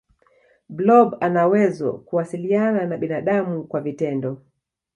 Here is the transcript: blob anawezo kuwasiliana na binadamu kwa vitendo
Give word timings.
blob 0.69 1.15
anawezo 1.21 1.93
kuwasiliana 1.93 2.85
na 2.85 2.97
binadamu 2.97 3.63
kwa 3.63 3.81
vitendo 3.81 4.41